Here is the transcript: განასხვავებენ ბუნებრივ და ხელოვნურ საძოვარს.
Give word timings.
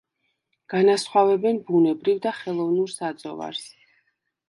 განასხვავებენ 0.73 1.61
ბუნებრივ 1.69 2.19
და 2.25 2.35
ხელოვნურ 2.41 2.93
საძოვარს. 2.99 3.73